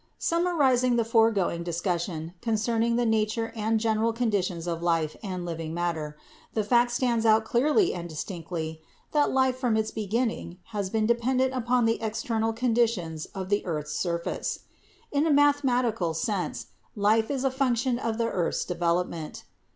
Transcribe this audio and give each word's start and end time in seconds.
Summarizing 0.17 0.95
the 0.95 1.05
foregoing 1.05 1.61
discussion 1.61 2.33
concerning 2.41 2.95
the 2.95 3.05
nature 3.05 3.53
and 3.55 3.79
general 3.79 4.13
conditions 4.13 4.65
of 4.65 4.81
life 4.81 5.15
and 5.21 5.45
living 5.45 5.75
matter, 5.75 6.17
the 6.55 6.63
fact 6.63 6.89
stands 6.89 7.23
out 7.23 7.45
clearly 7.45 7.93
and 7.93 8.09
distinctly 8.09 8.81
that 9.11 9.29
life 9.31 9.57
from 9.59 9.77
its 9.77 9.91
beginning 9.91 10.57
has 10.73 10.89
been 10.89 11.05
dependent 11.05 11.53
upon 11.53 11.85
the 11.85 12.01
external 12.01 12.51
condi 12.51 12.89
tions 12.89 13.27
of 13.35 13.49
the 13.49 13.63
earth's 13.63 13.93
surface. 13.93 14.61
In 15.11 15.27
a 15.27 15.31
mathematical 15.31 16.15
sense, 16.15 16.69
life 16.95 17.29
is 17.29 17.43
a 17.43 17.51
function 17.51 17.99
of 17.99 18.17
the 18.17 18.25
earth's 18.25 18.65
development. 18.65 19.43